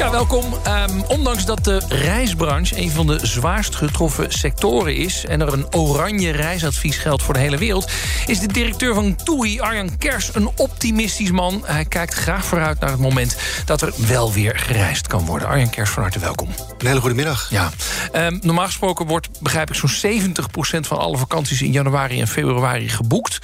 Ja, 0.00 0.10
welkom. 0.10 0.44
Um, 0.66 1.02
ondanks 1.08 1.44
dat 1.44 1.64
de 1.64 1.82
reisbranche 1.88 2.78
een 2.78 2.90
van 2.90 3.06
de 3.06 3.26
zwaarst 3.26 3.74
getroffen 3.74 4.32
sectoren 4.32 4.94
is... 4.94 5.24
en 5.26 5.40
er 5.40 5.52
een 5.52 5.74
oranje 5.74 6.30
reisadvies 6.30 6.96
geldt 6.96 7.22
voor 7.22 7.34
de 7.34 7.40
hele 7.40 7.56
wereld... 7.58 7.90
is 8.26 8.40
de 8.40 8.46
directeur 8.46 8.94
van 8.94 9.16
TUI, 9.16 9.60
Arjan 9.60 9.98
Kers, 9.98 10.34
een 10.34 10.50
optimistisch 10.56 11.30
man. 11.30 11.62
Hij 11.64 11.84
kijkt 11.84 12.14
graag 12.14 12.44
vooruit 12.44 12.80
naar 12.80 12.90
het 12.90 13.00
moment 13.00 13.36
dat 13.64 13.82
er 13.82 13.92
wel 14.06 14.32
weer 14.32 14.58
gereisd 14.58 15.06
kan 15.06 15.26
worden. 15.26 15.48
Arjan 15.48 15.70
Kers, 15.70 15.90
van 15.90 16.02
harte 16.02 16.18
welkom. 16.18 16.48
Een 16.78 16.86
hele 16.86 17.00
goede 17.00 17.14
middag. 17.14 17.50
Ja. 17.50 17.70
Um, 18.12 18.38
normaal 18.42 18.66
gesproken 18.66 19.06
wordt, 19.06 19.28
begrijp 19.40 19.70
ik, 19.70 19.74
zo'n 19.74 20.20
70% 20.20 20.86
van 20.86 20.98
alle 20.98 21.16
vakanties... 21.16 21.62
in 21.62 21.72
januari 21.72 22.20
en 22.20 22.28
februari 22.28 22.88
geboekt. 22.88 23.38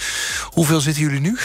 Hoeveel 0.44 0.80
zitten 0.80 1.02
jullie 1.02 1.20
nu? 1.20 1.38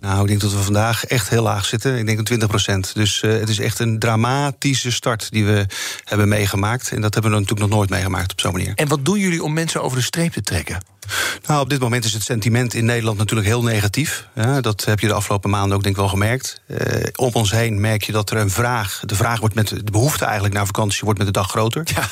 Nou, 0.00 0.20
ik 0.20 0.28
denk 0.28 0.40
dat 0.40 0.52
we 0.52 0.58
vandaag 0.58 1.04
echt 1.04 1.28
heel 1.28 1.42
laag 1.42 1.64
zitten. 1.64 1.98
Ik 1.98 2.06
denk 2.06 2.18
een 2.18 2.24
20 2.24 2.48
procent. 2.48 2.94
Dus 2.94 3.22
uh, 3.22 3.32
het 3.32 3.48
is 3.48 3.58
echt 3.58 3.78
een 3.78 3.98
dramatische 3.98 4.92
start 4.92 5.30
die 5.30 5.44
we 5.44 5.66
hebben 6.04 6.28
meegemaakt. 6.28 6.90
En 6.90 7.00
dat 7.00 7.14
hebben 7.14 7.32
we 7.32 7.38
natuurlijk 7.38 7.68
nog 7.68 7.78
nooit 7.78 7.90
meegemaakt 7.90 8.32
op 8.32 8.40
zo'n 8.40 8.52
manier. 8.52 8.72
En 8.74 8.88
wat 8.88 9.04
doen 9.04 9.18
jullie 9.18 9.42
om 9.42 9.52
mensen 9.52 9.82
over 9.82 9.98
de 9.98 10.04
streep 10.04 10.32
te 10.32 10.42
trekken? 10.42 10.82
Nou, 11.46 11.60
op 11.60 11.70
dit 11.70 11.80
moment 11.80 12.04
is 12.04 12.12
het 12.12 12.22
sentiment 12.22 12.74
in 12.74 12.84
Nederland 12.84 13.18
natuurlijk 13.18 13.48
heel 13.48 13.62
negatief. 13.62 14.28
Ja, 14.34 14.60
dat 14.60 14.84
heb 14.84 15.00
je 15.00 15.06
de 15.06 15.12
afgelopen 15.12 15.50
maanden 15.50 15.76
ook 15.76 15.82
denk 15.82 15.94
ik 15.94 16.00
wel 16.00 16.10
gemerkt. 16.10 16.60
Uh, 16.66 16.78
om 17.14 17.30
ons 17.32 17.50
heen 17.50 17.80
merk 17.80 18.02
je 18.02 18.12
dat 18.12 18.30
er 18.30 18.36
een 18.36 18.50
vraag... 18.50 19.02
de 19.04 19.14
vraag 19.14 19.40
wordt 19.40 19.54
met 19.54 19.68
de 19.68 19.90
behoefte 19.92 20.24
eigenlijk 20.24 20.54
naar 20.54 20.66
vakantie 20.66 21.00
wordt 21.04 21.18
met 21.18 21.26
de 21.26 21.32
dag 21.32 21.50
groter. 21.50 21.82
Ja. 21.94 22.08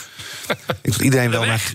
ik 0.82 0.82
denk 0.82 0.92
dat 0.92 1.00
iedereen 1.00 1.30
wel 1.30 1.44
naar, 1.44 1.74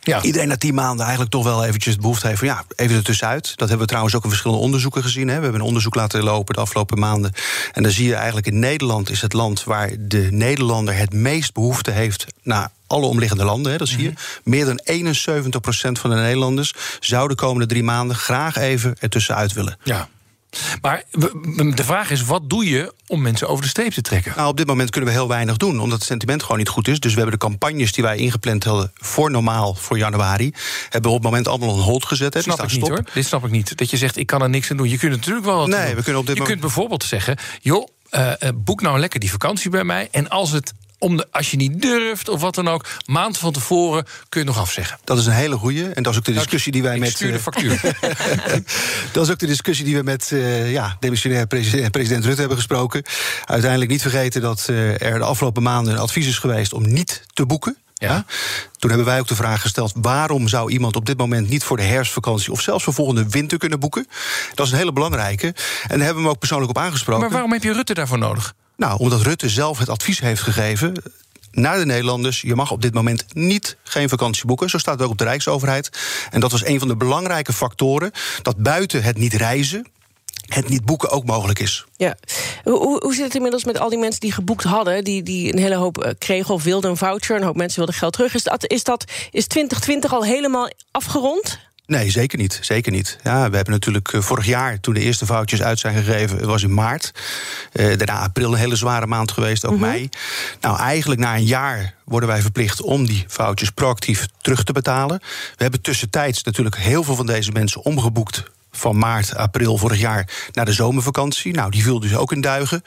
ja. 0.00 0.22
iedereen 0.22 0.48
na 0.48 0.56
tien 0.56 0.74
maanden 0.74 1.00
eigenlijk 1.00 1.30
toch 1.30 1.44
wel 1.44 1.64
eventjes 1.64 1.94
de 1.94 2.00
behoefte 2.00 2.26
heeft 2.26 2.38
van 2.38 2.48
ja, 2.48 2.64
even 2.76 2.96
ertussenuit. 2.96 3.52
Dat 3.56 3.58
hebben 3.58 3.78
we 3.78 3.86
trouwens 3.86 4.14
ook 4.14 4.22
in 4.22 4.28
verschillende 4.28 4.62
onderzoeken 4.62 5.02
gezien. 5.02 5.28
Hè. 5.28 5.36
We 5.36 5.42
hebben 5.42 5.60
een 5.60 5.66
onderzoek 5.66 5.94
laten 5.94 6.22
lopen 6.22 6.54
de 6.54 6.60
afgelopen 6.60 6.98
maanden. 6.98 7.32
En 7.72 7.82
dan 7.82 7.92
zie 7.92 8.06
je 8.06 8.14
eigenlijk 8.14 8.46
in 8.46 8.58
Nederland 8.58 9.10
is 9.10 9.20
het 9.20 9.32
land 9.32 9.64
waar 9.64 9.90
de 9.98 10.28
Nederlander 10.30 10.96
het 10.96 11.12
meest 11.12 11.52
behoefte 11.52 11.90
heeft 11.90 12.26
naar 12.42 12.70
alle 12.86 13.06
omliggende 13.06 13.44
landen. 13.44 13.72
Hè, 13.72 13.78
dat 13.78 13.88
zie 13.88 14.02
je. 14.02 14.12
Meer 14.44 14.64
dan 14.64 14.80
71% 14.84 16.00
van 16.00 16.10
de 16.10 16.16
Nederlanders 16.16 16.74
zouden 17.00 17.36
de 17.36 17.42
komende 17.42 17.66
drie 17.66 17.82
maanden 17.82 18.16
graag 18.16 18.56
even 18.56 18.96
ertussenuit 18.98 19.52
willen. 19.52 19.76
Ja. 19.82 20.08
Maar 20.80 21.02
de 21.74 21.84
vraag 21.84 22.10
is, 22.10 22.24
wat 22.24 22.50
doe 22.50 22.68
je 22.68 22.94
om 23.06 23.22
mensen 23.22 23.48
over 23.48 23.62
de 23.62 23.68
streep 23.68 23.92
te 23.92 24.00
trekken? 24.00 24.32
Nou, 24.36 24.48
op 24.48 24.56
dit 24.56 24.66
moment 24.66 24.90
kunnen 24.90 25.10
we 25.10 25.16
heel 25.16 25.28
weinig 25.28 25.56
doen, 25.56 25.80
omdat 25.80 25.98
het 25.98 26.06
sentiment 26.06 26.42
gewoon 26.42 26.58
niet 26.58 26.68
goed 26.68 26.88
is. 26.88 27.00
Dus 27.00 27.14
we 27.14 27.20
hebben 27.20 27.38
de 27.38 27.46
campagnes 27.46 27.92
die 27.92 28.04
wij 28.04 28.16
ingepland 28.16 28.64
hadden 28.64 28.92
voor 28.94 29.30
normaal, 29.30 29.74
voor 29.74 29.98
januari... 29.98 30.52
hebben 30.82 31.10
we 31.10 31.16
op 31.16 31.22
het 31.22 31.30
moment 31.32 31.48
allemaal 31.48 31.68
on 31.68 31.80
hold 31.80 32.04
gezet. 32.04 32.34
Hè. 32.34 32.42
Snap 32.42 32.62
ik 32.62 32.72
niet, 32.72 32.88
hoor. 32.88 33.04
Dit 33.14 33.26
snap 33.26 33.44
ik 33.44 33.50
niet. 33.50 33.78
Dat 33.78 33.90
je 33.90 33.96
zegt, 33.96 34.16
ik 34.16 34.26
kan 34.26 34.42
er 34.42 34.50
niks 34.50 34.70
aan 34.70 34.76
doen. 34.76 34.88
Je 34.88 34.98
kunt 34.98 35.12
natuurlijk 35.12 35.46
wel 35.46 35.56
wat 35.56 35.68
nee, 35.68 35.94
We 35.94 36.02
kunnen 36.02 36.20
op 36.20 36.26
dit 36.26 36.36
je 36.36 36.42
kunt 36.42 36.60
bijvoorbeeld 36.60 37.04
zeggen, 37.04 37.36
joh, 37.60 37.88
uh, 38.10 38.32
boek 38.54 38.80
nou 38.80 38.98
lekker 38.98 39.20
die 39.20 39.30
vakantie 39.30 39.70
bij 39.70 39.84
mij... 39.84 40.08
en 40.10 40.28
als 40.28 40.50
het 40.50 40.72
om 41.00 41.16
de, 41.16 41.26
als 41.30 41.50
je 41.50 41.56
niet 41.56 41.82
durft 41.82 42.28
of 42.28 42.40
wat 42.40 42.54
dan 42.54 42.68
ook, 42.68 42.86
maand 43.06 43.38
van 43.38 43.52
tevoren 43.52 44.04
kun 44.28 44.40
je 44.40 44.46
nog 44.46 44.58
afzeggen. 44.58 44.98
Dat 45.04 45.18
is 45.18 45.26
een 45.26 45.32
hele 45.32 45.56
goeie. 45.56 45.88
En 45.88 46.02
dat 46.02 46.12
is 46.12 46.18
ook 46.18 46.24
de 46.24 46.32
discussie 46.32 46.72
die 46.72 46.82
wij 46.82 46.98
met. 46.98 47.10
Stuur 47.10 47.30
de 47.30 47.36
eh, 47.36 47.42
factuur. 47.42 47.80
dat 49.12 49.24
is 49.24 49.32
ook 49.32 49.38
de 49.38 49.46
discussie 49.46 49.84
die 49.84 49.96
we 49.96 50.02
met 50.02 50.30
uh, 50.32 50.72
ja, 50.72 50.96
demissionair 51.00 51.46
president, 51.46 51.90
president, 51.90 52.24
Rutte 52.24 52.40
hebben 52.40 52.58
gesproken. 52.58 53.02
Uiteindelijk 53.44 53.90
niet 53.90 54.02
vergeten 54.02 54.40
dat 54.40 54.66
uh, 54.70 55.02
er 55.02 55.18
de 55.18 55.24
afgelopen 55.24 55.62
maanden 55.62 55.94
een 55.94 56.00
advies 56.00 56.26
is 56.26 56.38
geweest 56.38 56.72
om 56.72 56.92
niet 56.92 57.22
te 57.32 57.46
boeken. 57.46 57.76
Ja. 57.94 58.24
Toen 58.78 58.90
hebben 58.90 59.08
wij 59.08 59.18
ook 59.18 59.28
de 59.28 59.34
vraag 59.34 59.60
gesteld: 59.60 59.92
waarom 59.94 60.48
zou 60.48 60.70
iemand 60.70 60.96
op 60.96 61.06
dit 61.06 61.18
moment 61.18 61.48
niet 61.48 61.64
voor 61.64 61.76
de 61.76 61.82
herfstvakantie 61.82 62.52
of 62.52 62.60
zelfs 62.60 62.84
voor 62.84 62.94
volgende 62.94 63.28
winter 63.28 63.58
kunnen 63.58 63.80
boeken? 63.80 64.06
Dat 64.54 64.66
is 64.66 64.72
een 64.72 64.78
hele 64.78 64.92
belangrijke. 64.92 65.46
En 65.46 65.54
daar 65.88 65.98
hebben 65.98 66.14
we 66.14 66.20
hem 66.20 66.28
ook 66.28 66.38
persoonlijk 66.38 66.70
op 66.70 66.78
aangesproken. 66.78 67.22
Maar 67.22 67.30
waarom 67.30 67.52
heb 67.52 67.62
je 67.62 67.72
Rutte 67.72 67.94
daarvoor 67.94 68.18
nodig? 68.18 68.54
Nou, 68.80 68.98
omdat 68.98 69.20
Rutte 69.20 69.48
zelf 69.48 69.78
het 69.78 69.88
advies 69.88 70.20
heeft 70.20 70.42
gegeven 70.42 71.02
naar 71.50 71.78
de 71.78 71.86
Nederlanders. 71.86 72.40
Je 72.40 72.54
mag 72.54 72.70
op 72.70 72.82
dit 72.82 72.94
moment 72.94 73.24
niet 73.34 73.76
geen 73.82 74.08
vakantie 74.08 74.46
boeken. 74.46 74.70
Zo 74.70 74.78
staat 74.78 74.94
het 74.94 75.02
ook 75.02 75.10
op 75.10 75.18
de 75.18 75.24
Rijksoverheid. 75.24 75.90
En 76.30 76.40
dat 76.40 76.50
was 76.50 76.64
een 76.64 76.78
van 76.78 76.88
de 76.88 76.96
belangrijke 76.96 77.52
factoren. 77.52 78.10
Dat 78.42 78.56
buiten 78.56 79.02
het 79.02 79.18
niet 79.18 79.34
reizen. 79.34 79.86
Het 80.46 80.68
niet 80.68 80.84
boeken 80.84 81.10
ook 81.10 81.24
mogelijk 81.24 81.58
is. 81.58 81.84
Ja. 81.96 82.16
Hoe, 82.64 83.00
hoe 83.02 83.14
zit 83.14 83.24
het 83.24 83.34
inmiddels 83.34 83.64
met 83.64 83.78
al 83.78 83.88
die 83.88 83.98
mensen 83.98 84.20
die 84.20 84.32
geboekt 84.32 84.64
hadden, 84.64 85.04
die, 85.04 85.22
die 85.22 85.52
een 85.52 85.58
hele 85.58 85.74
hoop 85.74 85.98
eh, 85.98 86.12
kregen 86.18 86.54
of 86.54 86.62
wilden 86.62 86.90
een 86.90 86.96
voucher, 86.96 87.36
een 87.36 87.42
hoop 87.42 87.56
mensen 87.56 87.78
wilden 87.78 87.94
geld 87.94 88.12
terug? 88.12 88.34
Is, 88.34 88.42
dat, 88.42 88.66
is, 88.66 88.84
dat, 88.84 89.04
is 89.30 89.46
2020 89.46 90.12
al 90.12 90.24
helemaal 90.24 90.70
afgerond? 90.90 91.58
Nee, 91.90 92.10
zeker 92.10 92.38
niet. 92.38 92.58
Zeker 92.60 92.92
niet. 92.92 93.18
Ja, 93.22 93.50
we 93.50 93.56
hebben 93.56 93.74
natuurlijk 93.74 94.12
eh, 94.12 94.20
vorig 94.20 94.46
jaar, 94.46 94.80
toen 94.80 94.94
de 94.94 95.00
eerste 95.00 95.26
foutjes 95.26 95.62
uit 95.62 95.78
zijn 95.78 95.96
gegeven, 95.96 96.46
was 96.46 96.62
in 96.62 96.74
maart. 96.74 97.12
Uh, 97.72 97.96
daarna 97.96 98.18
april 98.18 98.52
een 98.52 98.58
hele 98.58 98.76
zware 98.76 99.06
maand 99.06 99.32
geweest, 99.32 99.64
ook 99.64 99.74
mm 99.74 99.80
mei. 99.80 100.08
Nou, 100.60 100.78
eigenlijk 100.78 101.20
na 101.20 101.36
een 101.36 101.44
jaar 101.44 101.94
worden 102.04 102.28
wij 102.28 102.40
verplicht 102.40 102.82
om 102.82 103.06
die 103.06 103.24
foutjes 103.28 103.70
proactief 103.70 104.26
terug 104.40 104.64
te 104.64 104.72
betalen. 104.72 105.18
We 105.56 105.62
hebben 105.62 105.80
tussentijds 105.80 106.42
natuurlijk 106.42 106.76
heel 106.76 107.04
veel 107.04 107.16
van 107.16 107.26
deze 107.26 107.52
mensen 107.52 107.84
omgeboekt 107.84 108.44
van 108.70 108.98
maart, 108.98 109.36
april 109.36 109.76
vorig 109.76 110.00
jaar 110.00 110.28
naar 110.52 110.64
de 110.64 110.72
zomervakantie. 110.72 111.54
Nou, 111.54 111.70
die 111.70 111.82
viel 111.82 112.00
dus 112.00 112.14
ook 112.14 112.32
in 112.32 112.40
duigen. 112.40 112.82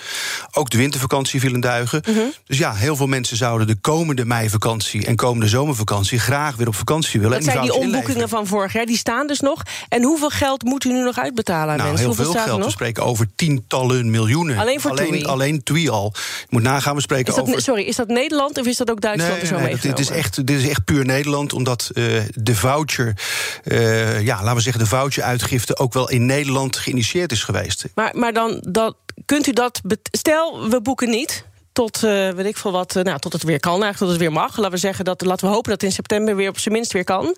Ook 0.52 0.70
de 0.70 0.78
wintervakantie 0.78 1.40
viel 1.40 1.54
in 1.54 1.60
duigen. 1.60 2.04
Mhm. 2.08 2.20
Dus 2.46 2.58
ja, 2.58 2.74
heel 2.74 2.96
veel 2.96 3.08
mensen 3.08 3.38
zouden 3.38 3.68
de 3.68 3.76
komende 3.76 4.26
meivakantie 4.26 5.06
en 5.06 5.16
komende 5.16 5.48
zomervakantie 5.48 6.20
graag 6.20 6.56
weer 6.56 6.68
op 6.68 6.76
vakantie 6.76 7.20
willen. 7.20 7.36
Dat 7.38 7.52
zijn 7.52 7.62
die 7.62 7.74
omboekingen 7.74 8.30
van 8.30 8.48
vorig 8.48 8.74
jaar, 8.74 8.86
die 8.86 8.98
staan 8.98 9.28
dus 9.28 9.40
nog. 9.40 9.62
En 9.90 10.04
hoeveel 10.04 10.30
geld 10.30 10.64
moet 10.64 10.84
u 10.84 10.92
nu 10.92 11.04
nog 11.04 11.18
uitbetalen 11.18 11.70
aan 11.70 11.78
nou, 11.78 11.90
mensen? 11.90 12.06
Heel 12.06 12.16
veel 12.16 12.42
geld. 12.42 12.66
We 12.66 12.72
spreken 12.72 13.04
over 13.04 13.28
tientallen 13.36 14.12
miljoenen. 14.12 14.58
Alleen 14.58 14.82
voor 14.82 14.92
alleen, 14.92 15.12
TUI? 15.12 15.26
Alleen 15.26 15.64
TUI 15.64 15.90
al. 15.90 16.14
Je 16.16 16.48
moet 16.50 16.62
nagaan, 16.62 16.96
we 16.96 17.02
spreken 17.02 17.28
is 17.28 17.36
dat, 17.36 17.48
over... 17.48 17.62
Sorry, 17.62 17.84
is 17.84 17.96
dat 17.96 18.08
Nederland 18.08 18.60
of 18.60 18.66
is 18.66 18.78
dat 18.78 18.92
ook 18.92 19.02
Duitsland 19.02 19.36
nee, 19.36 19.46
zo 19.46 19.60
nee, 19.60 19.78
dit 19.82 20.00
is, 20.00 20.10
echt, 20.10 20.48
dit 20.48 20.62
is 20.62 20.68
echt 20.68 20.86
puur 20.86 21.06
Nederland, 21.06 21.54
omdat 21.54 21.92
uh, 21.94 22.22
de 22.34 22.56
voucher... 22.56 23.14
Uh, 23.64 24.22
ja, 24.22 24.42
laten 24.42 24.56
we 24.56 24.62
zeggen, 24.62 24.82
de 24.82 24.90
voucheruitgifte 24.90 25.73
ook 25.78 25.94
wel 25.94 26.10
in 26.10 26.26
Nederland 26.26 26.78
geïnitieerd 26.78 27.32
is 27.32 27.44
geweest. 27.44 27.86
Maar, 27.96 28.12
maar 28.16 28.34
dan 28.34 28.64
dat, 28.70 28.96
kunt 29.26 29.48
u 29.48 29.52
dat. 29.52 29.82
Stel, 30.12 30.70
we 30.70 30.82
boeken 30.82 31.10
niet 31.10 31.46
tot, 31.74 32.04
uh, 32.04 32.30
weet 32.30 32.46
ik 32.46 32.58
veel 32.58 32.72
wat, 32.72 32.96
uh, 32.96 33.04
nou, 33.04 33.20
tot 33.20 33.34
het 33.34 33.44
weer 33.44 33.60
kan, 33.60 33.72
eigenlijk 33.72 33.98
tot 33.98 34.10
het 34.10 34.20
weer 34.20 34.32
mag. 34.32 34.56
Laten 34.58 34.72
we, 34.72 34.78
zeggen 34.78 35.06
dat, 35.06 35.22
laten 35.22 35.48
we 35.48 35.54
hopen 35.54 35.72
dat 35.72 35.84
in 35.84 35.92
september 35.92 36.36
weer 36.36 36.50
op 36.50 36.60
zijn 36.60 36.74
minst 36.74 36.94
weer 36.94 37.04
kan. 37.04 37.36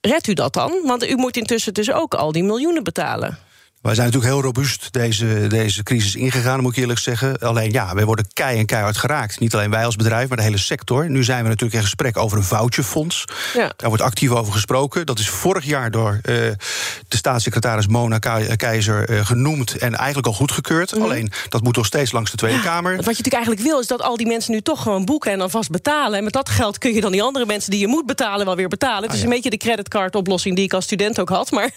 Redt 0.00 0.26
u 0.26 0.32
dat 0.32 0.52
dan? 0.52 0.80
Want 0.84 1.08
u 1.08 1.14
moet 1.14 1.36
intussen 1.36 1.74
dus 1.74 1.92
ook 1.92 2.14
al 2.14 2.32
die 2.32 2.44
miljoenen 2.44 2.84
betalen. 2.84 3.38
Wij 3.86 3.94
zijn 3.94 4.06
natuurlijk 4.06 4.34
heel 4.34 4.42
robuust 4.42 4.92
deze, 4.92 5.46
deze 5.46 5.82
crisis 5.82 6.14
ingegaan, 6.14 6.60
moet 6.60 6.72
ik 6.72 6.78
eerlijk 6.78 6.98
zeggen. 6.98 7.38
Alleen 7.38 7.72
ja, 7.72 7.94
wij 7.94 8.04
worden 8.04 8.28
kei 8.32 8.58
en 8.58 8.66
keihard 8.66 8.96
geraakt. 8.96 9.40
Niet 9.40 9.54
alleen 9.54 9.70
wij 9.70 9.84
als 9.84 9.96
bedrijf, 9.96 10.28
maar 10.28 10.36
de 10.36 10.42
hele 10.42 10.58
sector. 10.58 11.10
Nu 11.10 11.24
zijn 11.24 11.42
we 11.42 11.48
natuurlijk 11.48 11.76
in 11.76 11.82
gesprek 11.82 12.16
over 12.16 12.36
een 12.36 12.44
voucherfonds. 12.44 13.24
Ja. 13.54 13.72
Daar 13.76 13.88
wordt 13.88 14.02
actief 14.02 14.30
over 14.30 14.52
gesproken. 14.52 15.06
Dat 15.06 15.18
is 15.18 15.28
vorig 15.28 15.64
jaar 15.64 15.90
door 15.90 16.12
uh, 16.12 16.22
de 16.22 17.16
staatssecretaris 17.16 17.86
Mona 17.86 18.18
Keizer 18.56 19.10
uh, 19.10 19.26
genoemd 19.26 19.78
en 19.78 19.94
eigenlijk 19.94 20.26
al 20.26 20.32
goedgekeurd. 20.32 20.94
Mm. 20.94 21.02
Alleen 21.02 21.32
dat 21.48 21.62
moet 21.62 21.76
nog 21.76 21.86
steeds 21.86 22.12
langs 22.12 22.30
de 22.30 22.36
Tweede 22.36 22.60
Kamer. 22.60 22.96
Wat 22.96 23.04
je 23.04 23.22
natuurlijk 23.22 23.34
eigenlijk 23.34 23.64
wil, 23.64 23.80
is 23.80 23.86
dat 23.86 24.02
al 24.02 24.16
die 24.16 24.26
mensen 24.26 24.52
nu 24.52 24.60
toch 24.60 24.82
gewoon 24.82 25.04
boeken 25.04 25.32
en 25.32 25.38
dan 25.38 25.50
vast 25.50 25.70
betalen. 25.70 26.18
En 26.18 26.24
met 26.24 26.32
dat 26.32 26.48
geld 26.48 26.78
kun 26.78 26.94
je 26.94 27.00
dan 27.00 27.12
die 27.12 27.22
andere 27.22 27.46
mensen 27.46 27.70
die 27.70 27.80
je 27.80 27.88
moet 27.88 28.06
betalen 28.06 28.46
wel 28.46 28.56
weer 28.56 28.68
betalen. 28.68 29.02
Het 29.02 29.12
is 29.12 29.16
ah, 29.16 29.18
ja. 29.18 29.24
een 29.24 29.34
beetje 29.34 29.50
de 29.50 29.56
creditcardoplossing 29.56 30.56
die 30.56 30.64
ik 30.64 30.72
als 30.72 30.84
student 30.84 31.20
ook 31.20 31.28
had. 31.28 31.50
Maar 31.50 31.70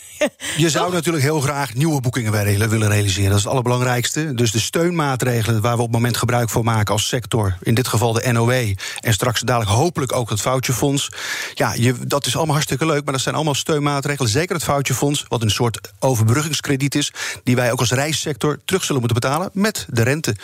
je 0.57 0.69
zou 0.69 0.93
natuurlijk 0.93 1.23
heel 1.23 1.39
graag 1.39 1.73
nieuwe 1.73 1.98
boekingen 2.01 2.31
willen 2.69 2.89
realiseren. 2.89 3.29
Dat 3.29 3.37
is 3.37 3.43
het 3.43 3.51
allerbelangrijkste. 3.51 4.33
Dus 4.33 4.51
de 4.51 4.59
steunmaatregelen 4.59 5.61
waar 5.61 5.75
we 5.75 5.81
op 5.81 5.87
het 5.87 5.95
moment 5.95 6.17
gebruik 6.17 6.49
van 6.49 6.63
maken 6.63 6.93
als 6.93 7.07
sector, 7.07 7.57
in 7.61 7.73
dit 7.73 7.87
geval 7.87 8.13
de 8.13 8.31
NOW, 8.31 8.51
en 8.99 9.13
straks 9.13 9.41
dadelijk 9.41 9.71
hopelijk 9.71 10.13
ook 10.13 10.29
het 10.29 10.41
foutjefonds. 10.41 11.09
Ja, 11.53 11.73
je, 11.73 11.95
dat 12.07 12.25
is 12.25 12.35
allemaal 12.35 12.53
hartstikke 12.53 12.85
leuk, 12.85 13.03
maar 13.03 13.13
dat 13.13 13.21
zijn 13.21 13.35
allemaal 13.35 13.55
steunmaatregelen. 13.55 14.31
Zeker 14.31 14.55
het 14.55 14.63
foutjefonds, 14.63 15.25
wat 15.27 15.41
een 15.41 15.51
soort 15.51 15.91
overbruggingskrediet 15.99 16.95
is, 16.95 17.11
die 17.43 17.55
wij 17.55 17.71
ook 17.71 17.79
als 17.79 17.91
reissector 17.91 18.59
terug 18.65 18.83
zullen 18.83 19.01
moeten 19.01 19.19
betalen 19.21 19.49
met 19.53 19.85
de 19.89 20.03
rente. 20.03 20.35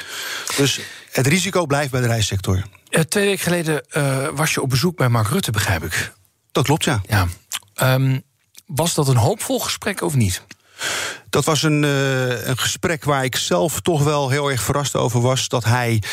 Dus 0.58 0.80
het 1.12 1.28
risico 1.28 1.66
blijft 1.66 1.92
bij 1.92 2.02
de 2.02 2.08
reissector. 2.08 2.64
Uh, 2.90 3.02
twee 3.02 3.26
weken 3.26 3.44
geleden 3.44 3.84
uh, 3.92 4.28
was 4.34 4.54
je 4.54 4.62
op 4.62 4.70
bezoek 4.70 4.98
bij 4.98 5.10
Mark 5.10 5.28
Rutte, 5.28 5.52
begrijp 5.52 5.84
ik. 5.84 6.14
Dat 6.52 6.66
klopt, 6.66 6.84
ja. 6.84 7.02
ja. 7.08 7.28
Um, 7.94 8.22
was 8.66 8.94
dat 8.94 9.08
een 9.08 9.16
hoopvol 9.16 9.60
gesprek 9.60 10.02
of 10.02 10.16
niet? 10.16 10.42
Dat 11.30 11.46
was 11.46 11.64
een, 11.64 11.84
uh, 11.84 12.48
een 12.48 12.58
gesprek 12.58 13.04
waar 13.04 13.24
ik 13.24 13.36
zelf 13.36 13.82
toch 13.82 14.04
wel 14.04 14.30
heel 14.30 14.52
erg 14.52 14.62
verrast 14.62 14.96
over 14.96 15.22
was. 15.22 15.48
Dat 15.48 15.64
hij 15.64 16.04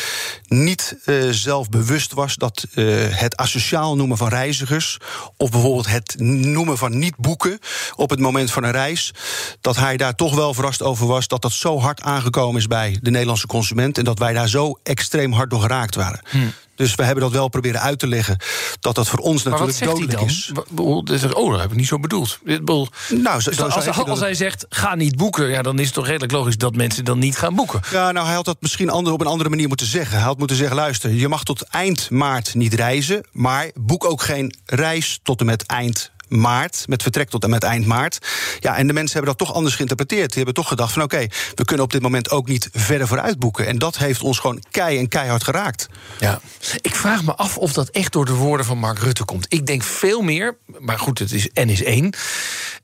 niet 0.47 0.97
uh, 1.05 1.29
zelf 1.31 1.69
bewust 1.69 2.13
was 2.13 2.35
dat 2.35 2.65
uh, 2.75 3.05
het 3.09 3.37
asociaal 3.37 3.95
noemen 3.95 4.17
van 4.17 4.27
reizigers. 4.27 4.97
of 5.37 5.51
bijvoorbeeld 5.51 5.87
het 5.87 6.15
noemen 6.19 6.77
van 6.77 6.97
niet 6.97 7.15
boeken 7.17 7.59
op 7.95 8.09
het 8.09 8.19
moment 8.19 8.51
van 8.51 8.63
een 8.63 8.71
reis. 8.71 9.13
dat 9.61 9.75
hij 9.75 9.97
daar 9.97 10.15
toch 10.15 10.35
wel 10.35 10.53
verrast 10.53 10.81
over 10.81 11.07
was 11.07 11.27
dat 11.27 11.41
dat 11.41 11.51
zo 11.51 11.79
hard 11.79 12.01
aangekomen 12.01 12.59
is 12.59 12.67
bij 12.67 12.97
de 13.01 13.11
Nederlandse 13.11 13.47
consument. 13.47 13.97
en 13.97 14.03
dat 14.03 14.19
wij 14.19 14.33
daar 14.33 14.49
zo 14.49 14.79
extreem 14.83 15.31
hard 15.31 15.49
door 15.49 15.61
geraakt 15.61 15.95
waren. 15.95 16.21
Hm. 16.29 16.37
Dus 16.75 16.95
we 16.95 17.03
hebben 17.03 17.23
dat 17.23 17.31
wel 17.31 17.47
proberen 17.47 17.81
uit 17.81 17.99
te 17.99 18.07
leggen. 18.07 18.37
Dat 18.79 18.95
dat 18.95 19.07
voor 19.07 19.19
ons 19.19 19.43
natuurlijk 19.43 19.79
dodelijk 19.79 20.21
is. 20.21 20.51
Oh, 20.75 21.51
dat 21.51 21.61
heb 21.61 21.71
ik 21.71 21.77
niet 21.77 21.87
zo 21.87 21.99
bedoeld. 21.99 22.39
Nou, 22.43 23.41
zo, 23.41 23.49
dus 23.49 23.61
als, 23.61 23.87
als, 23.87 24.19
hij 24.19 24.33
zegt, 24.33 24.65
ga 24.69 24.95
niet 24.95 25.15
boeken... 25.15 25.49
Ja, 25.49 25.61
dan 25.61 25.79
is 25.79 25.85
het 25.85 25.93
toch 25.93 26.05
redelijk 26.05 26.31
logisch 26.31 26.57
dat 26.57 26.75
mensen 26.75 27.05
dan 27.05 27.19
niet 27.19 27.37
gaan 27.37 27.55
boeken. 27.55 27.81
Ja, 27.91 28.11
nou, 28.11 28.25
hij 28.25 28.35
had 28.35 28.45
dat 28.45 28.57
misschien 28.59 28.91
op 28.91 29.21
een 29.21 29.27
andere 29.27 29.49
manier 29.49 29.67
moeten 29.67 29.87
zeggen. 29.87 30.15
Hij 30.15 30.25
had 30.25 30.37
moeten 30.37 30.57
zeggen, 30.57 30.75
luister, 30.75 31.11
je 31.11 31.27
mag 31.27 31.43
tot 31.43 31.61
eind 31.61 32.09
maart 32.09 32.53
niet 32.53 32.73
reizen... 32.73 33.25
maar 33.31 33.71
boek 33.73 34.05
ook 34.05 34.21
geen 34.21 34.55
reis 34.65 35.19
tot 35.23 35.39
en 35.39 35.45
met 35.45 35.65
eind 35.65 36.11
maart, 36.39 36.83
met 36.87 37.01
vertrek 37.01 37.29
tot 37.29 37.43
en 37.43 37.49
met 37.49 37.63
eind 37.63 37.85
maart. 37.85 38.17
Ja, 38.59 38.77
en 38.77 38.87
de 38.87 38.93
mensen 38.93 39.13
hebben 39.13 39.37
dat 39.37 39.47
toch 39.47 39.55
anders 39.55 39.75
geïnterpreteerd. 39.75 40.27
Die 40.27 40.35
hebben 40.35 40.53
toch 40.53 40.67
gedacht 40.67 40.93
van 40.93 41.01
oké, 41.01 41.27
we 41.55 41.65
kunnen 41.65 41.85
op 41.85 41.91
dit 41.91 42.01
moment 42.01 42.29
ook 42.29 42.47
niet 42.47 42.69
verder 42.73 43.07
vooruit 43.07 43.39
boeken. 43.39 43.67
En 43.67 43.77
dat 43.77 43.97
heeft 43.97 44.21
ons 44.21 44.39
gewoon 44.39 44.63
kei 44.71 44.97
en 44.97 45.07
keihard 45.07 45.43
geraakt. 45.43 45.87
Ja, 46.19 46.41
ik 46.81 46.95
vraag 46.95 47.23
me 47.23 47.35
af 47.35 47.57
of 47.57 47.73
dat 47.73 47.89
echt 47.89 48.11
door 48.11 48.25
de 48.25 48.33
woorden 48.33 48.65
van 48.65 48.77
Mark 48.77 48.99
Rutte 48.99 49.25
komt. 49.25 49.45
Ik 49.49 49.65
denk 49.65 49.83
veel 49.83 50.21
meer, 50.21 50.57
maar 50.79 50.99
goed, 50.99 51.19
het 51.19 51.31
is 51.31 51.49
N 51.53 51.67
is 51.69 51.83
één. 51.83 52.13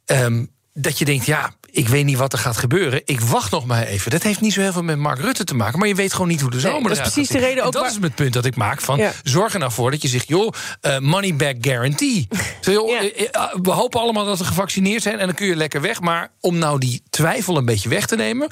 Um, 0.05 0.51
dat 0.73 0.97
je 0.97 1.05
denkt, 1.05 1.25
ja, 1.25 1.53
ik 1.71 1.87
weet 1.87 2.05
niet 2.05 2.17
wat 2.17 2.33
er 2.33 2.39
gaat 2.39 2.57
gebeuren. 2.57 3.01
Ik 3.05 3.19
wacht 3.19 3.51
nog 3.51 3.65
maar 3.65 3.83
even. 3.83 4.11
Dat 4.11 4.23
heeft 4.23 4.41
niet 4.41 4.53
zo 4.53 4.61
heel 4.61 4.71
veel 4.71 4.83
met 4.83 4.97
Mark 4.97 5.19
Rutte 5.19 5.43
te 5.43 5.55
maken. 5.55 5.79
Maar 5.79 5.87
je 5.87 5.95
weet 5.95 6.13
gewoon 6.13 6.27
niet 6.27 6.41
hoe 6.41 6.51
de 6.51 6.59
zomer 6.59 6.81
nee, 6.81 6.97
Dat 6.97 7.05
is 7.05 7.13
precies 7.13 7.29
de 7.29 7.37
reden 7.37 7.63
ook. 7.63 7.73
dat 7.73 7.85
is 7.85 7.97
het 8.01 8.15
punt 8.15 8.33
dat 8.33 8.45
ik 8.45 8.55
maak. 8.55 8.81
Van, 8.81 9.01
Zorg 9.23 9.53
er 9.53 9.59
nou 9.59 9.71
voor 9.71 9.91
dat 9.91 10.01
je 10.01 10.07
zegt, 10.07 10.27
joh, 10.27 10.53
uh, 10.81 10.97
money 10.99 11.35
back 11.35 11.55
guarantee. 11.61 12.27
joh, 12.61 12.91
eh, 12.91 13.27
eh, 13.31 13.53
we 13.61 13.71
hopen 13.71 13.99
allemaal 13.99 14.25
dat 14.25 14.37
we 14.37 14.43
gevaccineerd 14.43 15.01
zijn. 15.01 15.19
En 15.19 15.25
dan 15.25 15.35
kun 15.35 15.47
je 15.47 15.55
lekker 15.55 15.81
weg. 15.81 16.01
Maar 16.01 16.31
om 16.39 16.57
nou 16.57 16.79
die 16.79 17.01
twijfel 17.09 17.57
een 17.57 17.65
beetje 17.65 17.89
weg 17.89 18.05
te 18.05 18.15
nemen... 18.15 18.51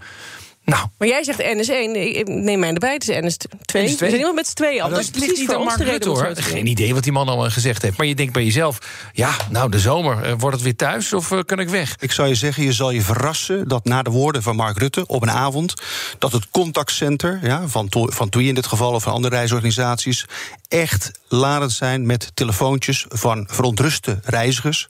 Nou. 0.67 0.87
Maar 0.97 1.07
jij 1.07 1.23
zegt 1.23 1.41
NS1, 1.41 2.29
neem 2.29 2.59
mij 2.59 2.73
erbij, 2.73 2.93
het 2.93 3.09
is 3.09 3.15
NS2. 3.15 3.57
NS2. 3.57 3.61
We 3.71 3.95
zijn 3.97 4.11
helemaal 4.11 4.33
met 4.33 4.47
z'n 4.47 4.53
tweeën 4.53 4.81
al. 4.81 4.89
Dat, 4.89 4.99
is 4.99 5.09
ligt 5.13 5.37
niet 5.37 5.53
aan 5.53 5.63
Mark 5.63 5.77
Rutte, 5.77 6.09
hoor. 6.09 6.31
Geen 6.35 6.67
idee 6.67 6.93
wat 6.93 7.03
die 7.03 7.11
man 7.11 7.27
allemaal 7.27 7.49
gezegd 7.49 7.81
heeft. 7.81 7.97
Maar 7.97 8.05
je 8.05 8.15
denkt 8.15 8.33
bij 8.33 8.43
jezelf, 8.43 8.77
ja, 9.13 9.31
nou, 9.49 9.71
de 9.71 9.79
zomer, 9.79 10.27
uh, 10.27 10.33
wordt 10.37 10.55
het 10.55 10.63
weer 10.63 10.75
thuis 10.75 11.13
of 11.13 11.31
uh, 11.31 11.39
kan 11.45 11.59
ik 11.59 11.69
weg? 11.69 11.95
Ik 11.99 12.11
zou 12.11 12.27
je 12.27 12.35
zeggen, 12.35 12.63
je 12.63 12.73
zal 12.73 12.91
je 12.91 13.01
verrassen 13.01 13.67
dat 13.67 13.85
na 13.85 14.01
de 14.01 14.09
woorden 14.09 14.43
van 14.43 14.55
Mark 14.55 14.77
Rutte 14.77 15.05
op 15.05 15.21
een 15.21 15.31
avond... 15.31 15.73
dat 16.17 16.31
het 16.31 16.49
contactcenter, 16.51 17.39
ja, 17.43 17.67
van, 17.67 17.89
to 17.89 18.07
van 18.09 18.29
TUI 18.29 18.47
in 18.47 18.55
dit 18.55 18.67
geval 18.67 18.93
of 18.93 19.03
van 19.03 19.13
andere 19.13 19.35
reisorganisaties... 19.35 20.25
echt 20.67 21.11
ladend 21.27 21.71
zijn 21.71 22.05
met 22.05 22.31
telefoontjes 22.33 23.05
van 23.09 23.47
verontruste 23.49 24.19
reizigers 24.23 24.87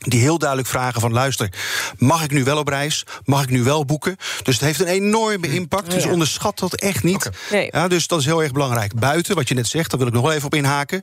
die 0.00 0.20
heel 0.20 0.38
duidelijk 0.38 0.68
vragen 0.68 1.00
van 1.00 1.12
luister, 1.12 1.52
mag 1.98 2.24
ik 2.24 2.30
nu 2.30 2.44
wel 2.44 2.58
op 2.58 2.68
reis? 2.68 3.06
Mag 3.24 3.42
ik 3.42 3.50
nu 3.50 3.62
wel 3.62 3.84
boeken? 3.84 4.16
Dus 4.42 4.54
het 4.54 4.64
heeft 4.64 4.80
een 4.80 4.86
enorme 4.86 5.46
hm. 5.46 5.54
impact. 5.54 5.90
Dus 5.90 6.06
onderschat 6.06 6.58
dat 6.58 6.74
echt 6.74 7.02
niet. 7.02 7.30
Ja, 7.70 7.88
dus 7.88 8.06
dat 8.06 8.18
is 8.18 8.24
heel 8.24 8.42
erg 8.42 8.52
belangrijk. 8.52 8.94
Buiten, 8.94 9.34
wat 9.34 9.48
je 9.48 9.54
net 9.54 9.66
zegt, 9.66 9.90
daar 9.90 9.98
wil 9.98 10.08
ik 10.08 10.14
nog 10.14 10.22
wel 10.22 10.32
even 10.32 10.46
op 10.46 10.54
inhaken. 10.54 11.02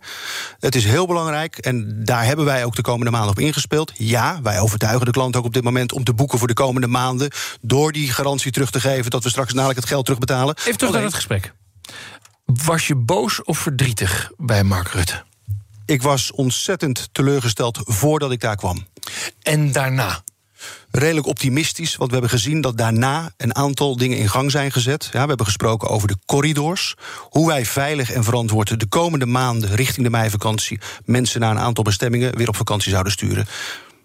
Het 0.60 0.76
is 0.76 0.86
heel 0.86 1.08
belangrijk 1.08 1.58
en 1.58 2.04
daar 2.06 2.26
hebben 2.26 2.46
wij 2.46 2.66
ook 2.66 2.76
de 2.76 2.82
komende 2.82 3.12
maanden 3.12 3.32
op 3.32 3.40
ingespeeld. 3.40 3.92
Ja, 3.96 4.40
wij 4.44 4.60
overtuigen 4.60 5.06
de 5.06 5.12
klant 5.12 5.36
ook 5.36 5.46
op 5.46 5.54
dit 5.54 5.64
moment 5.64 5.92
om 5.92 6.04
te 6.04 6.14
boeken 6.14 6.38
voor 6.38 6.48
de 6.48 6.54
komende 6.54 6.88
maanden. 6.88 7.32
Door 7.62 7.92
die 7.92 8.12
garantie 8.12 8.52
terug 8.52 8.72
te 8.72 8.80
geven 8.80 9.12
dat 9.12 9.24
we 9.24 9.30
straks 9.30 9.54
namelijk 9.54 9.80
het 9.80 9.88
geld 9.88 10.06
terugbetalen. 10.06 10.56
Even 10.60 10.78
terug 10.78 10.94
naar 10.94 11.04
het 11.04 11.14
gesprek. 11.14 11.54
Was 12.46 12.88
je 12.88 12.96
boos 12.96 13.44
of 13.44 13.58
verdrietig 13.58 14.32
bij 14.38 14.64
Mark 14.64 14.88
Rutte? 14.88 15.24
Ik 15.88 16.02
was 16.02 16.32
ontzettend 16.32 17.10
teleurgesteld 17.12 17.80
voordat 17.84 18.32
ik 18.32 18.40
daar 18.40 18.56
kwam. 18.56 18.88
En 19.42 19.72
daarna? 19.72 20.24
redelijk 20.92 21.28
optimistisch. 21.28 21.96
Want 21.96 22.12
we 22.12 22.18
hebben 22.18 22.40
gezien 22.40 22.62
dat 22.62 22.78
daarna 22.78 23.32
een 23.38 23.56
aantal 23.56 23.98
dingen 23.98 24.18
in 24.18 24.30
gang 24.30 24.52
zijn 24.52 24.72
gezet. 24.72 25.10
Ja, 25.12 25.22
we 25.22 25.28
hebben 25.28 25.46
gesproken 25.46 25.90
over 25.90 26.08
de 26.08 26.18
corridors. 26.26 26.96
Hoe 27.30 27.48
wij 27.48 27.66
veilig 27.66 28.12
en 28.12 28.24
verantwoord 28.24 28.80
de 28.80 28.88
komende 28.88 29.26
maanden 29.26 29.76
richting 29.76 30.06
de 30.06 30.12
meivakantie 30.12 30.80
mensen 31.06 31.40
naar 31.40 31.52
een 31.52 31.60
aantal 31.60 31.84
bestemmingen 31.84 32.38
weer 32.38 32.48
op 32.48 32.56
vakantie 32.56 32.92
zouden 32.92 33.12
sturen. 33.12 33.46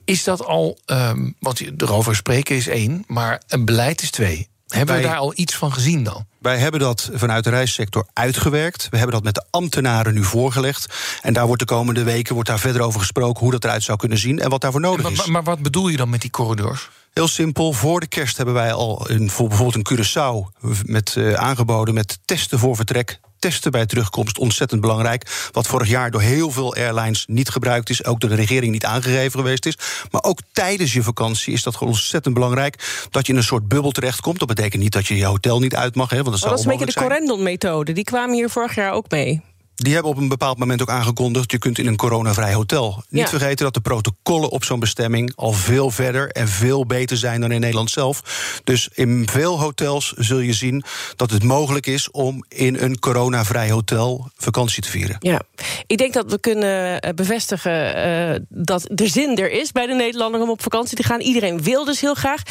Is 0.05 0.25
dat 0.25 0.45
al, 0.45 0.79
um, 0.87 1.35
wat 1.39 1.63
erover 1.77 2.17
spreken 2.17 2.57
is 2.57 2.69
één, 2.69 3.05
maar 3.07 3.43
een 3.49 3.65
beleid 3.65 4.03
is 4.03 4.11
twee? 4.11 4.49
Hebben 4.73 4.97
we 4.97 5.03
daar 5.03 5.17
al 5.17 5.33
iets 5.35 5.57
van 5.57 5.73
gezien 5.73 6.03
dan? 6.03 6.27
Wij 6.39 6.59
hebben 6.59 6.81
dat 6.81 7.11
vanuit 7.13 7.45
de 7.45 7.51
reissector 7.51 8.07
uitgewerkt. 8.13 8.89
We 8.91 8.97
hebben 8.97 9.15
dat 9.15 9.25
met 9.25 9.35
de 9.35 9.45
ambtenaren 9.51 10.15
nu 10.15 10.25
voorgelegd. 10.25 10.95
En 11.23 11.33
daar 11.33 11.47
wordt 11.47 11.61
de 11.61 11.75
komende 11.75 12.03
weken 12.03 12.35
wordt 12.35 12.49
daar 12.49 12.59
verder 12.59 12.83
over 12.83 13.01
gesproken 13.01 13.41
hoe 13.41 13.51
dat 13.51 13.65
eruit 13.65 13.83
zou 13.83 13.99
kunnen 13.99 14.19
zien 14.19 14.39
en 14.39 14.51
wat 14.51 14.61
daarvoor 14.61 14.81
nodig 14.81 15.11
is. 15.11 15.17
Maar, 15.17 15.31
maar 15.31 15.43
wat 15.43 15.63
bedoel 15.63 15.89
je 15.89 15.97
dan 15.97 16.11
met 16.11 16.21
die 16.21 16.31
corridors? 16.31 16.91
Heel 17.13 17.29
simpel, 17.29 17.73
voor 17.73 18.01
de 18.01 18.07
kerst 18.07 18.37
hebben 18.37 18.55
wij 18.55 18.73
al 18.73 19.11
een, 19.11 19.27
bijvoorbeeld 19.27 19.75
een 19.75 19.87
Curaçao 19.93 20.61
met, 20.85 21.15
uh, 21.19 21.33
aangeboden 21.33 21.95
met 21.95 22.19
testen 22.25 22.59
voor 22.59 22.77
vertrek 22.77 23.21
testen 23.43 23.71
bij 23.71 23.87
terugkomst 23.87 24.39
ontzettend 24.39 24.81
belangrijk. 24.81 25.49
Wat 25.53 25.67
vorig 25.67 25.89
jaar 25.89 26.11
door 26.11 26.21
heel 26.21 26.51
veel 26.51 26.75
airlines 26.75 27.25
niet 27.29 27.49
gebruikt 27.49 27.91
is, 27.91 28.05
ook 28.05 28.21
door 28.21 28.31
de 28.31 28.37
regering 28.37 28.73
niet 28.73 28.85
aangegeven 28.85 29.41
geweest 29.41 29.67
is. 29.67 29.79
Maar 30.11 30.23
ook 30.23 30.39
tijdens 30.53 30.93
je 30.93 31.03
vakantie 31.03 31.53
is 31.53 31.63
dat 31.63 31.77
gewoon 31.77 31.93
ontzettend 31.93 32.35
belangrijk 32.35 33.07
dat 33.11 33.27
je 33.27 33.33
in 33.33 33.39
een 33.39 33.45
soort 33.45 33.69
bubbel 33.69 33.91
terechtkomt. 33.91 34.39
Dat 34.39 34.49
betekent 34.49 34.83
niet 34.83 34.93
dat 34.93 35.07
je 35.07 35.17
je 35.17 35.25
hotel 35.25 35.61
niet 35.61 35.75
uit 35.75 35.95
mag. 35.95 36.11
Hè, 36.11 36.23
want 36.23 36.41
dat, 36.41 36.51
dat 36.51 36.59
is 36.59 36.65
een 36.65 36.71
beetje 36.71 36.87
de 36.87 37.01
Corendon-methode. 37.01 37.93
Die 37.93 38.05
kwamen 38.05 38.35
hier 38.35 38.51
vorig 38.51 38.75
jaar 38.75 38.93
ook 38.93 39.11
mee. 39.11 39.52
Die 39.75 39.93
hebben 39.93 40.13
op 40.13 40.19
een 40.19 40.29
bepaald 40.29 40.59
moment 40.59 40.83
ook 40.83 40.89
aangekondigd... 40.89 41.51
je 41.51 41.59
kunt 41.59 41.79
in 41.79 41.87
een 41.87 41.97
coronavrij 41.97 42.55
hotel. 42.55 43.03
Niet 43.09 43.29
vergeten 43.29 43.65
dat 43.65 43.75
de 43.75 43.81
protocollen 43.81 44.51
op 44.51 44.65
zo'n 44.65 44.81
bestemming... 44.81 45.33
al 45.37 45.53
veel 45.53 45.91
verder 45.91 46.29
en 46.29 46.49
veel 46.49 46.87
beter 46.87 47.17
zijn 47.17 47.41
dan 47.41 47.53
in 47.53 47.61
Nederland 47.61 47.91
zelf. 47.91 48.23
Dus 48.65 48.89
in 48.95 49.29
veel 49.31 49.61
hotels 49.61 50.13
zul 50.17 50.39
je 50.39 50.53
zien 50.53 50.85
dat 51.17 51.31
het 51.31 51.43
mogelijk 51.43 51.87
is... 51.87 52.11
om 52.11 52.45
in 52.49 52.77
een 52.79 52.99
coronavrij 52.99 53.71
hotel 53.71 54.31
vakantie 54.37 54.83
te 54.83 54.91
vieren. 54.91 55.17
Ja, 55.21 55.41
ik 55.87 55.99
denk 55.99 56.13
dat 56.13 56.31
we 56.31 56.41
kunnen 56.41 57.01
eh, 57.01 57.15
bevestigen 57.15 57.97
uh, 58.33 58.41
dat 58.49 58.89
de 58.93 59.09
zin 59.09 59.37
er 59.37 59.51
is... 59.51 59.73
bij 59.73 59.87
de 59.87 59.95
Nederlander 59.95 60.41
om 60.41 60.51
op 60.51 60.63
vakantie 60.63 60.97
te 60.97 61.03
gaan. 61.03 61.21
Iedereen 61.21 61.63
wil 61.63 61.85
dus 61.85 62.01
heel 62.01 62.15
graag. 62.15 62.43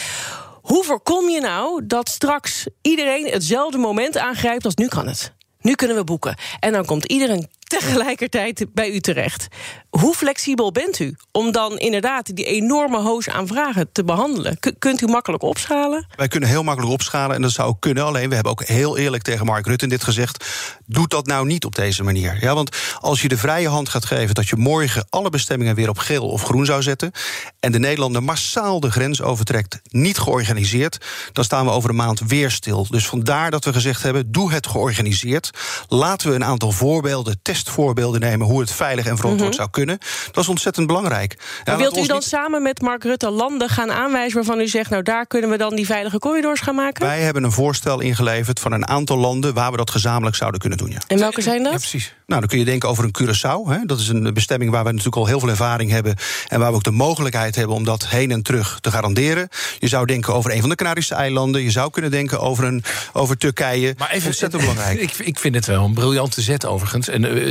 Hoe 0.62 0.84
voorkom 0.84 1.30
je 1.30 1.42
nou 1.42 1.82
dat 1.86 2.10
straks 2.10 2.68
iedereen 2.82 3.26
hetzelfde 3.26 3.78
moment 3.78 4.18
aangrijpt 4.18 4.66
als 4.66 4.76
nu 4.76 4.88
kan 4.88 5.08
het? 5.08 5.34
Nu 5.62 5.75
kunnen 5.75 5.98
we 5.98 6.04
boeken. 6.04 6.36
En 6.60 6.72
dan 6.72 6.86
komt 6.86 7.06
iedereen 7.06 7.48
tegelijkertijd 7.80 8.66
bij 8.74 8.90
u 8.90 9.00
terecht. 9.00 9.48
Hoe 9.90 10.16
flexibel 10.16 10.72
bent 10.72 11.00
u 11.00 11.16
om 11.32 11.52
dan 11.52 11.78
inderdaad 11.78 12.36
die 12.36 12.46
enorme 12.46 13.02
hoos 13.02 13.30
aan 13.30 13.48
vragen 13.48 13.92
te 13.92 14.04
behandelen? 14.04 14.60
kunt 14.80 15.02
u 15.02 15.06
makkelijk 15.06 15.44
opschalen? 15.44 16.08
Wij 16.16 16.28
kunnen 16.28 16.50
heel 16.50 16.63
makkelijk 16.63 16.94
opschalen 16.94 17.36
en 17.36 17.42
dat 17.42 17.51
zou 17.51 17.70
ook 17.70 17.82
kunnen. 17.82 18.04
Alleen 18.04 18.30
we 18.30 18.34
hebben 18.36 18.51
ook 18.51 18.63
heel 18.63 18.98
eerlijk 18.98 19.24
tegen 19.24 19.46
Mark 19.46 19.68
Rutte 19.68 19.88
dit 19.88 20.04
gezegd. 20.04 20.46
Doe 20.86 21.08
dat 21.08 21.25
nou 21.25 21.46
niet 21.46 21.66
op 21.66 21.75
deze 21.75 22.04
manier. 22.04 22.38
Ja, 22.42 22.54
want 22.54 22.78
als 23.00 23.22
je 23.22 23.28
de 23.28 23.38
vrije 23.38 23.68
hand 23.68 23.90
gaat 23.90 24.06
geven 24.06 24.36
dat 24.36 24.48
je 24.48 24.56
morgen 24.56 25.06
alle 25.10 25.30
bestemmingen 25.30 25.75
weer 25.75 25.90
op 25.90 25.98
geel 25.98 26.30
of 26.30 26.44
groen 26.44 26.66
zou 26.66 26.82
zetten. 26.82 27.12
en 27.60 27.72
de 27.72 27.80
Nederlander 27.80 28.24
massaal 28.24 28.80
de 28.80 28.92
grens 28.92 29.22
overtrekt, 29.22 29.80
niet 29.90 30.18
georganiseerd. 30.18 31.06
dan 31.32 31.44
staan 31.44 31.66
we 31.66 31.72
over 31.72 31.90
een 31.90 31.96
maand 31.96 32.20
weer 32.20 32.51
stil. 32.51 32.88
Dus 32.90 33.08
vandaar 33.08 33.51
dat 33.51 33.66
we 33.66 33.74
gezegd 33.74 34.04
hebben: 34.04 34.32
doe 34.32 34.51
het 34.51 34.68
georganiseerd. 34.68 35.50
Laten 35.88 36.30
we 36.30 36.36
een 36.36 36.46
aantal 36.46 36.72
voorbeelden 36.72 37.40
testen 37.42 37.60
voorbeelden 37.70 38.22
nemen 38.22 38.48
hoe 38.48 38.60
het 38.60 38.72
veilig 38.72 39.06
en 39.06 39.18
verantwoord 39.18 39.50
mhm. 39.50 39.60
zou 39.60 39.70
kunnen. 39.70 39.98
Dat 40.32 40.44
is 40.44 40.50
ontzettend 40.50 40.88
belangrijk. 40.88 41.38
Maar 41.65 41.77
wilt 41.77 41.98
u 41.98 42.06
dan 42.06 42.22
samen 42.22 42.62
met 42.62 42.82
Mark 42.82 43.03
Rutte 43.03 43.30
landen 43.30 43.70
gaan 43.70 43.91
aanwijzen 43.91 44.36
waarvan 44.36 44.60
u 44.60 44.68
zegt, 44.68 44.89
nou 44.89 45.03
daar 45.03 45.27
kunnen 45.27 45.50
we 45.50 45.58
dan 45.58 45.75
die 45.75 45.86
veilige 45.86 46.20
corridors 46.20 46.60
gaan 46.60 46.75
maken? 46.75 47.06
Wij 47.06 47.22
hebben 47.22 47.44
een 47.44 47.51
voorstel 47.51 48.00
ingeleverd 48.00 48.60
van 48.60 48.72
een 48.72 48.88
aantal 48.88 49.18
landen 49.18 49.53
waar 49.53 49.72
we 49.72 49.77
dat 49.77 49.91
gezamenlijk 49.91 50.36
zouden 50.36 50.60
kunnen 50.60 50.77
doen. 50.77 50.89
Ja. 50.91 51.00
En 51.08 51.20
welke 51.20 51.41
zijn 51.41 51.63
dat? 51.63 51.72
Ja, 51.72 51.77
precies. 51.77 52.13
Nou, 52.25 52.39
dan 52.39 52.50
kun 52.50 52.60
je 52.60 52.65
denken 52.65 52.89
over 52.89 53.03
een 53.03 53.15
Curaçao. 53.22 53.70
Hè. 53.70 53.86
Dat 53.86 54.00
is 54.00 54.08
een 54.08 54.34
bestemming 54.34 54.72
waar 54.72 54.84
we 54.84 54.89
natuurlijk 54.89 55.15
al 55.15 55.25
heel 55.25 55.39
veel 55.39 55.50
ervaring 55.50 55.91
hebben. 55.91 56.15
En 56.48 56.60
waar 56.60 56.70
we 56.70 56.75
ook 56.75 56.84
de 56.84 56.91
mogelijkheid 56.91 57.56
hebben 57.56 57.75
om 57.75 57.84
dat 57.84 58.08
heen 58.08 58.32
en 58.32 58.41
terug 58.41 58.80
te 58.80 58.91
garanderen. 58.91 59.50
Je 59.80 59.88
zou 59.88 60.06
denken 60.06 60.34
over 60.34 60.51
een 60.51 60.60
van 60.60 60.70
de 60.70 60.75
Canarische 60.75 61.15
eilanden. 61.15 61.62
Je 61.63 61.72
zou 61.72 61.89
kunnen 61.91 62.12
denken 62.12 62.39
over, 62.39 62.63
een, 62.63 62.84
over 63.13 63.38
Turkije. 63.38 63.96
Maar 63.98 64.12
even, 64.12 64.27
ontzettend 64.27 64.62
belangrijk. 64.62 65.00
Ik, 65.12 65.18
ik 65.18 65.39
vind 65.39 65.56
het 65.56 65.65
wel 65.65 65.86
een 65.86 65.94
briljante 65.94 66.41
zet 66.41 66.65
overigens. 66.65 67.08
En 67.08 67.24
uh, 67.24 67.50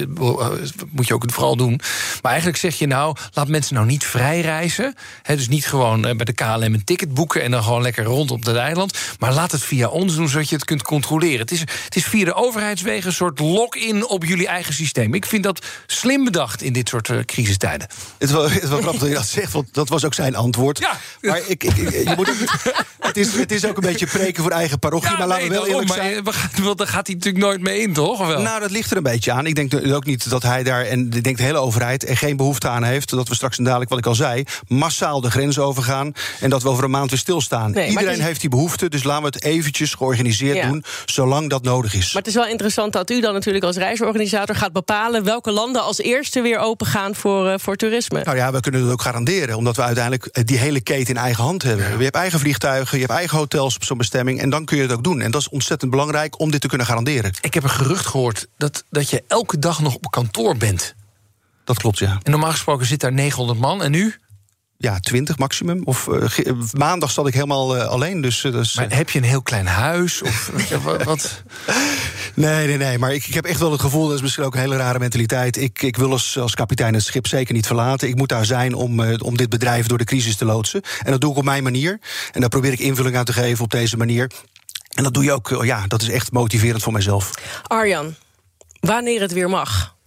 moet 0.91 1.07
je 1.07 1.15
ook 1.15 1.25
vooral 1.27 1.57
doen. 1.57 1.81
Maar 2.23 2.31
eigenlijk 2.31 2.61
zeg 2.61 2.79
je 2.79 2.87
nou, 2.87 3.17
laat 3.33 3.49
mensen 3.49 3.75
nou 3.75 3.87
niet 3.87 4.05
vrij 4.05 4.41
reizen. 4.41 4.95
He, 5.23 5.37
dus 5.37 5.49
niet 5.49 5.67
gewoon 5.67 6.01
bij 6.01 6.15
de 6.15 6.33
KLM 6.33 6.63
een 6.63 6.85
ticket 6.85 7.15
boeken 7.15 7.43
en 7.43 7.51
dan 7.51 7.63
gewoon 7.63 7.83
lekker 7.83 8.05
rond 8.05 8.31
op 8.31 8.45
het 8.45 8.57
eiland. 8.57 8.99
Maar 9.19 9.33
laat 9.33 9.53
het 9.53 9.63
via 9.63 9.89
ons 9.89 10.15
doen, 10.15 10.29
zodat 10.29 10.49
je 10.49 10.55
het 10.55 10.65
kunt 10.65 10.83
controleren. 10.83 11.39
Het 11.41 11.51
is, 11.51 11.61
het 11.61 11.97
is 11.97 12.05
via 12.05 12.25
de 12.25 12.35
overheidswegen 12.35 13.07
een 13.07 13.13
soort 13.13 13.39
lock-in 13.39 14.07
op 14.07 14.25
jullie 14.25 14.47
eigen 14.47 14.75
systeem. 14.75 15.15
Ik 15.15 15.27
vind 15.27 15.43
dat 15.43 15.67
slim 15.87 16.25
bedacht 16.25 16.63
in 16.63 16.73
dit 16.73 16.89
soort 16.89 17.09
uh, 17.09 17.19
crisistijden. 17.25 17.89
Het 18.19 18.31
was, 18.31 18.53
het 18.53 18.69
was 18.69 18.81
grappig 18.81 19.01
dat 19.01 19.09
je 19.09 19.15
dat 19.15 19.27
zegt, 19.27 19.53
want 19.53 19.75
dat 19.75 19.89
was 19.89 20.05
ook 20.05 20.15
zijn 20.15 20.37
antwoord. 20.37 20.79
Ja. 20.79 20.99
Maar 21.21 21.41
ik, 21.47 21.65
ik, 21.65 21.77
je 21.77 22.13
moet 22.17 22.29
het, 23.01 23.17
is, 23.17 23.33
het 23.33 23.53
is 23.53 23.67
ook 23.67 23.77
een 23.77 23.83
beetje 23.83 24.07
preken 24.07 24.43
voor 24.43 24.53
eigen 24.53 24.79
parochie. 24.79 25.17
maar 25.19 25.27
laten 25.27 25.49
we 25.49 25.55
wel 25.55 25.67
eerlijk 25.67 25.93
zijn. 25.93 26.23
Maar, 26.23 26.77
daar 26.77 26.87
gaat 26.87 27.07
hij 27.07 27.17
natuurlijk 27.17 27.45
nooit 27.45 27.61
mee 27.61 27.81
in, 27.81 27.93
toch? 27.93 28.21
Of 28.21 28.27
wel? 28.27 28.41
Nou, 28.41 28.61
dat 28.61 28.71
ligt 28.71 28.91
er 28.91 28.97
een 28.97 29.03
beetje 29.03 29.33
aan. 29.33 29.47
Ik 29.47 29.55
denk 29.55 29.73
ook 29.95 30.05
niet 30.05 30.31
dat 30.31 30.43
hij 30.43 30.63
daar, 30.63 30.85
en 30.85 31.13
ik 31.13 31.25
denk 31.25 31.37
de 31.37 31.43
hele 31.43 31.59
overheid, 31.59 32.09
er 32.09 32.17
geen 32.17 32.37
behoefte 32.37 32.69
aan 32.69 32.85
heeft. 32.85 33.11
Dat 33.11 33.29
we 33.29 33.35
straks 33.35 33.59
en 33.59 33.65
dadelijk, 33.65 33.91
wat 33.91 33.99
ik 33.99 34.07
al 34.07 34.15
zei, 34.15 34.45
massaal 34.67 35.21
de 35.21 35.31
grens 35.31 35.59
overgaan. 35.59 36.13
En 36.41 36.51
dat 36.51 36.63
we 36.63 36.69
over 36.69 36.85
een 36.85 36.91
maand 36.91 37.11
weer 37.11 37.19
stilstaan. 37.19 37.71
Nee, 37.71 37.89
Iedereen 37.89 38.21
heeft 38.21 38.41
die 38.41 38.51
behoefte, 38.51 38.89
dus 38.89 39.03
laten 39.03 39.23
we 39.23 39.29
het 39.29 39.45
eventjes 39.45 39.95
georganiseerd 39.95 40.63
doen. 40.69 40.85
Zolang 41.05 41.51
dat 41.51 41.63
nodig 41.63 41.95
is. 41.95 42.13
Maar 42.13 42.23
het 42.23 42.31
is 42.31 42.37
wel 42.37 42.47
interessant 42.47 42.93
dat 42.93 43.11
u 43.11 43.21
dan 43.21 43.33
natuurlijk 43.33 43.65
als 43.65 43.77
reisorganisator 43.77 44.55
gaat 44.55 44.73
bepalen 44.73 45.25
welke 45.25 45.51
landen 45.51 45.83
als 45.83 45.99
eerste 45.99 46.41
weer 46.41 46.59
open 46.59 46.87
gaan 46.87 47.15
voor, 47.15 47.47
uh, 47.47 47.55
voor 47.57 47.77
toerisme. 47.77 48.23
Nou 48.25 48.37
ja, 48.37 48.53
we 48.53 48.61
kunnen 48.61 48.83
het 48.83 48.93
ook 48.93 49.03
garanderen, 49.03 49.57
omdat 49.57 49.77
we 49.77 49.83
uiteindelijk 49.83 50.27
eh, 50.27 50.45
die 50.45 50.59
hele 50.59 50.81
keten 50.81 51.15
in 51.15 51.21
eigen 51.21 51.45
hand 51.45 51.63
hebben. 51.63 51.97
Je 51.99 52.05
hebt 52.05 52.17
eigen 52.17 52.39
vliegtuigen, 52.39 52.99
je 52.99 53.05
hebt 53.05 53.19
eigen 53.19 53.39
hotels 53.39 53.75
op 53.75 53.85
zo'n 53.85 53.99
bestemming. 53.99 54.41
En 54.41 54.51
dan 54.51 54.65
kun 54.65 54.77
je 54.77 54.83
het 54.83 54.93
ook 54.93 55.05
doen. 55.05 55.21
En 55.21 55.31
dat 55.31 55.41
is 55.41 55.49
ontzettend 55.49 55.91
belangrijk 55.91 56.41
om 56.41 56.51
dit 56.51 56.61
te 56.61 56.69
kunnen 56.69 56.87
garanderen. 56.87 57.33
Ik 57.41 57.55
heb 57.55 57.63
een 57.63 57.71
gerucht 57.71 58.07
gehoord 58.07 58.47
dat, 58.57 58.85
dat 58.91 59.11
je 59.11 59.23
elke 59.27 59.59
dag 59.59 59.70
nog 59.79 59.95
op 59.95 60.11
kantoor 60.11 60.57
bent. 60.57 60.95
Dat 61.65 61.79
klopt, 61.79 61.99
ja. 61.99 62.19
En 62.23 62.31
normaal 62.31 62.51
gesproken 62.51 62.87
zit 62.87 63.01
daar 63.01 63.13
900 63.13 63.59
man 63.59 63.83
en 63.83 63.91
nu? 63.91 64.15
ja, 64.81 64.99
20 65.01 65.39
maximum. 65.39 65.83
Of 65.85 66.07
uh, 66.07 66.53
maandag 66.73 67.11
zat 67.11 67.27
ik 67.27 67.35
helemaal 67.35 67.77
uh, 67.77 67.87
alleen. 67.87 68.21
Dus, 68.21 68.45
uh, 68.45 68.53
dus, 68.53 68.75
maar 68.75 68.97
heb 68.97 69.11
je 69.11 69.19
een 69.19 69.25
heel 69.25 69.43
klein 69.43 69.67
huis? 69.67 70.23
Of 70.23 70.51
wat? 71.05 71.43
Nee, 72.35 72.67
nee, 72.67 72.77
nee. 72.77 72.99
Maar 72.99 73.15
ik, 73.15 73.27
ik 73.27 73.35
heb 73.35 73.45
echt 73.45 73.61
wel 73.61 73.73
het 73.73 73.81
gevoel, 73.81 74.07
dat 74.07 74.17
is 74.17 74.23
misschien 74.23 74.45
ook 74.45 74.55
een 74.55 74.61
hele 74.61 74.77
rare 74.77 74.99
mentaliteit. 74.99 75.57
Ik, 75.57 75.83
ik 75.83 75.97
wil 75.97 76.11
als, 76.11 76.39
als 76.39 76.55
kapitein 76.55 76.95
het 76.95 77.03
schip 77.03 77.27
zeker 77.27 77.55
niet 77.55 77.67
verlaten. 77.67 78.09
Ik 78.09 78.15
moet 78.15 78.29
daar 78.29 78.45
zijn 78.45 78.75
om, 78.75 79.01
om 79.15 79.37
dit 79.37 79.49
bedrijf 79.49 79.87
door 79.87 79.99
de 79.99 80.05
crisis 80.05 80.37
te 80.37 80.45
loodsen. 80.45 80.83
En 81.03 81.11
dat 81.11 81.21
doe 81.21 81.31
ik 81.31 81.37
op 81.37 81.45
mijn 81.45 81.63
manier. 81.63 82.01
En 82.33 82.41
daar 82.41 82.51
probeer 82.51 82.73
ik 82.73 82.79
invulling 82.79 83.17
aan 83.17 83.25
te 83.25 83.33
geven 83.33 83.65
op 83.65 83.71
deze 83.71 83.97
manier. 83.97 84.31
En 84.95 85.03
dat 85.03 85.15
doe 85.15 85.25
je 85.25 85.33
ook, 85.33 85.61
ja, 85.63 85.85
dat 85.87 86.03
is 86.03 86.09
echt 86.09 86.33
motiverend 86.33 86.83
voor 86.83 86.93
mezelf. 86.93 87.31
Arjan, 87.67 88.15
wanneer 88.81 89.21
het 89.21 89.33
weer 89.33 89.49
mag. 89.49 89.99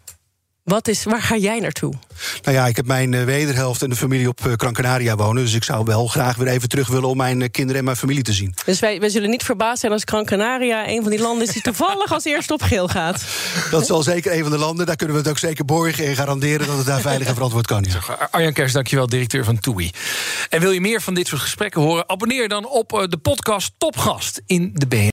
Wat 0.63 0.87
is, 0.87 1.03
waar 1.03 1.21
ga 1.21 1.35
jij 1.35 1.59
naartoe? 1.59 1.93
Nou 2.41 2.55
ja, 2.55 2.67
ik 2.67 2.75
heb 2.75 2.85
mijn 2.85 3.11
uh, 3.11 3.23
wederhelft 3.23 3.81
en 3.81 3.89
de 3.89 3.95
familie 3.95 4.27
op 4.27 4.39
uh, 4.45 4.53
Gran 4.57 4.73
Canaria 4.73 5.15
wonen. 5.15 5.43
Dus 5.43 5.53
ik 5.53 5.63
zou 5.63 5.85
wel 5.85 6.07
graag 6.07 6.35
weer 6.35 6.47
even 6.47 6.69
terug 6.69 6.87
willen 6.87 7.09
om 7.09 7.17
mijn 7.17 7.39
uh, 7.39 7.47
kinderen 7.51 7.79
en 7.79 7.85
mijn 7.85 7.97
familie 7.97 8.23
te 8.23 8.33
zien. 8.33 8.55
Dus 8.65 8.79
wij, 8.79 8.99
wij 8.99 9.09
zullen 9.09 9.29
niet 9.29 9.43
verbaasd 9.43 9.79
zijn 9.79 9.91
als 9.91 10.01
Gran 10.05 10.25
Canaria 10.25 10.87
een 10.87 11.01
van 11.01 11.11
die 11.11 11.19
landen 11.19 11.47
is 11.47 11.53
die 11.53 11.61
toevallig 11.61 12.11
als 12.11 12.23
eerste 12.23 12.53
op 12.53 12.61
geel 12.61 12.87
gaat. 12.87 13.23
Dat 13.71 13.85
zal 13.85 14.03
zeker 14.03 14.33
een 14.33 14.41
van 14.41 14.51
de 14.51 14.57
landen. 14.57 14.85
Daar 14.85 14.95
kunnen 14.95 15.15
we 15.15 15.21
het 15.21 15.31
ook 15.31 15.37
zeker 15.37 15.65
borgen 15.65 16.05
en 16.05 16.15
garanderen 16.15 16.67
dat 16.67 16.77
het 16.77 16.85
daar 16.85 17.01
veilig 17.01 17.27
en 17.27 17.33
verantwoord 17.33 17.67
kan. 17.67 17.85
Ja. 17.89 18.29
Arjan 18.31 18.53
Kers, 18.53 18.71
dankjewel, 18.71 19.07
directeur 19.07 19.43
van 19.43 19.59
TUI. 19.59 19.91
En 20.49 20.59
wil 20.59 20.71
je 20.71 20.81
meer 20.81 21.01
van 21.01 21.13
dit 21.13 21.27
soort 21.27 21.41
gesprekken 21.41 21.81
horen? 21.81 22.09
Abonneer 22.09 22.47
dan 22.49 22.67
op 22.67 23.05
de 23.09 23.17
podcast 23.17 23.71
Topgast 23.77 24.41
in 24.45 24.71
de 24.73 24.87
BN. 24.87 25.12